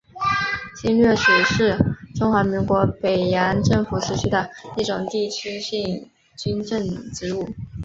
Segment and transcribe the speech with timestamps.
[0.77, 1.77] 经略使是
[2.15, 6.81] 中华民国北洋政府时期的一种地区性军政
[7.11, 7.47] 职务。